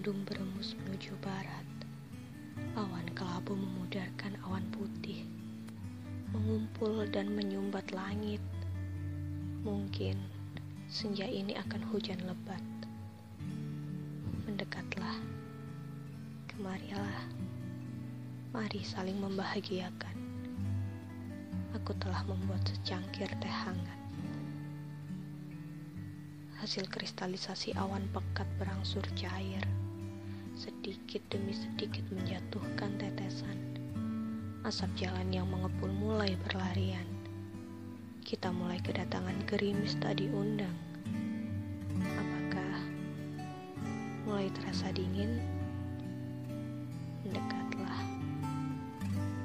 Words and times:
Mendung 0.00 0.24
beremus 0.24 0.72
menuju 0.80 1.12
barat. 1.20 1.68
Awan 2.72 3.04
kelabu 3.12 3.52
memudarkan 3.52 4.32
awan 4.48 4.64
putih, 4.72 5.28
mengumpul 6.32 7.04
dan 7.12 7.28
menyumbat 7.36 7.84
langit. 7.92 8.40
Mungkin 9.60 10.16
senja 10.88 11.28
ini 11.28 11.52
akan 11.52 11.84
hujan 11.92 12.16
lebat. 12.24 12.64
Mendekatlah, 14.48 15.20
kemarilah, 16.48 17.20
mari 18.56 18.80
saling 18.80 19.20
membahagiakan. 19.20 20.16
Aku 21.76 21.92
telah 22.00 22.24
membuat 22.24 22.64
secangkir 22.64 23.28
teh 23.36 23.52
hangat. 23.52 24.00
Hasil 26.56 26.88
kristalisasi 26.88 27.76
awan 27.76 28.08
pekat 28.16 28.48
berangsur 28.56 29.04
cair, 29.12 29.60
sedikit 30.60 31.24
demi 31.32 31.56
sedikit 31.56 32.04
menjatuhkan 32.12 32.92
tetesan. 33.00 33.56
Asap 34.60 34.92
jalan 35.08 35.32
yang 35.32 35.48
mengepul 35.48 35.88
mulai 35.88 36.36
berlarian. 36.44 37.08
Kita 38.20 38.52
mulai 38.52 38.76
kedatangan 38.84 39.40
gerimis 39.48 39.96
tak 40.04 40.20
diundang. 40.20 40.76
Apakah 41.96 42.76
mulai 44.28 44.52
terasa 44.52 44.92
dingin? 44.92 45.40
Mendekatlah, 47.24 48.00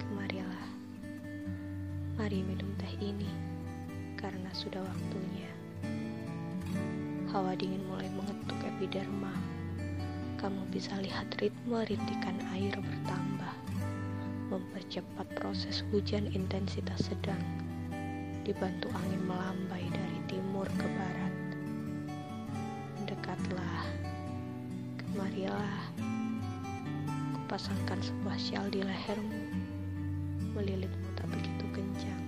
kemarilah. 0.04 0.68
Mari 2.20 2.44
minum 2.44 2.76
teh 2.76 2.92
ini, 3.00 3.32
karena 4.20 4.52
sudah 4.52 4.84
waktunya. 4.84 5.48
Hawa 7.32 7.56
dingin 7.56 7.88
mulai 7.88 8.12
mengetuk 8.12 8.60
epiderma. 8.68 9.55
Kamu 10.46 10.62
bisa 10.70 10.94
lihat 11.02 11.42
ritme 11.42 11.82
rintikan 11.90 12.38
air 12.54 12.78
bertambah, 12.78 13.56
mempercepat 14.54 15.26
proses 15.42 15.82
hujan 15.90 16.30
intensitas 16.38 17.10
sedang, 17.10 17.42
dibantu 18.46 18.94
angin 18.94 19.26
melambai 19.26 19.82
dari 19.90 20.20
timur 20.30 20.70
ke 20.78 20.86
barat. 20.86 21.34
Dekatlah, 23.10 23.90
kemarilah, 25.02 25.82
kupasangkan 27.42 28.06
sebuah 28.06 28.38
syal 28.38 28.70
di 28.70 28.86
lehermu, 28.86 29.42
melilitmu 30.54 31.10
tak 31.18 31.26
begitu 31.26 31.66
kencang. 31.74 32.24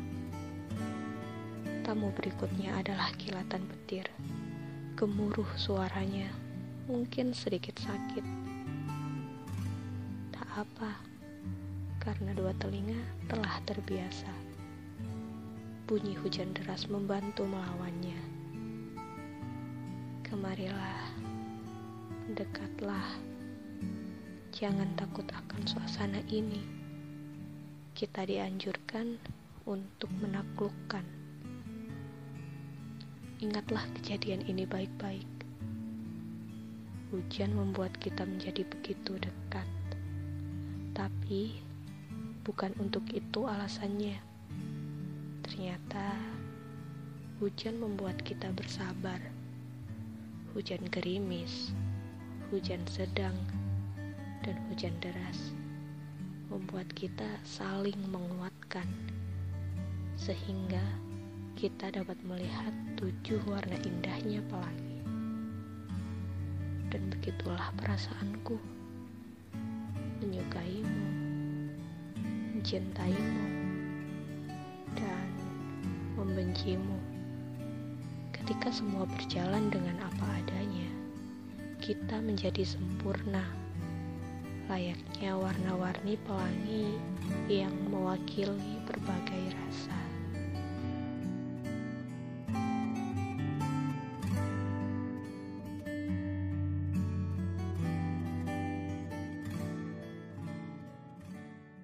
Tamu 1.86 2.10
berikutnya 2.18 2.82
adalah 2.82 3.14
kilatan 3.22 3.62
petir 3.70 4.10
gemuruh 4.98 5.54
suaranya, 5.54 6.47
mungkin 6.88 7.36
sedikit 7.36 7.76
sakit. 7.84 8.24
Tak 10.32 10.50
apa, 10.56 10.92
karena 12.00 12.32
dua 12.32 12.56
telinga 12.56 12.98
telah 13.28 13.60
terbiasa. 13.68 14.32
Bunyi 15.84 16.16
hujan 16.20 16.56
deras 16.56 16.88
membantu 16.88 17.44
melawannya. 17.44 18.20
Kemarilah, 20.24 21.12
dekatlah. 22.32 23.08
Jangan 24.56 24.90
takut 24.96 25.28
akan 25.28 25.62
suasana 25.68 26.24
ini. 26.32 26.64
Kita 27.92 28.24
dianjurkan 28.24 29.20
untuk 29.68 30.10
menaklukkan 30.24 31.28
Ingatlah 33.38 33.86
kejadian 33.94 34.42
ini 34.50 34.66
baik-baik. 34.66 35.37
Hujan 37.08 37.56
membuat 37.56 37.96
kita 38.04 38.28
menjadi 38.28 38.68
begitu 38.68 39.16
dekat, 39.16 39.64
tapi 40.92 41.56
bukan 42.44 42.76
untuk 42.84 43.08
itu 43.16 43.48
alasannya. 43.48 44.20
Ternyata 45.48 46.20
hujan 47.40 47.80
membuat 47.80 48.20
kita 48.28 48.52
bersabar. 48.52 49.24
Hujan 50.52 50.84
gerimis, 50.92 51.72
hujan 52.52 52.84
sedang, 52.92 53.40
dan 54.44 54.60
hujan 54.68 54.92
deras 55.00 55.56
membuat 56.52 56.92
kita 56.92 57.40
saling 57.48 57.96
menguatkan, 58.12 58.88
sehingga 60.20 60.84
kita 61.56 61.88
dapat 61.88 62.20
melihat 62.28 62.76
tujuh 63.00 63.40
warna 63.48 63.80
indahnya 63.80 64.44
pelangi. 64.52 64.97
Dan 66.98 67.14
begitulah 67.14 67.70
perasaanku, 67.78 68.58
menyukaimu, 70.18 71.06
mencintaimu, 72.58 73.46
dan 74.98 75.30
membencimu. 76.18 76.98
Ketika 78.34 78.74
semua 78.74 79.06
berjalan 79.06 79.70
dengan 79.70 80.10
apa 80.10 80.42
adanya, 80.42 80.90
kita 81.78 82.18
menjadi 82.18 82.66
sempurna, 82.66 83.46
layaknya 84.66 85.38
warna-warni 85.38 86.18
pelangi 86.26 86.98
yang 87.46 87.78
mewakili 87.94 88.82
berbagai 88.90 89.54
rasa. 89.54 90.07